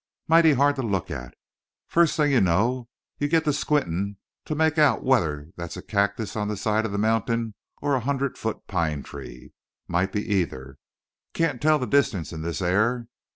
[0.27, 1.35] Mighty hard to look at.
[1.87, 6.35] First thing you know you get to squinting to make out whether that's a cactus
[6.35, 9.53] on the side of that mountain or a hundred foot pine tree.
[9.87, 10.79] Might be either.
[11.35, 13.09] Can't tell the distance in this air.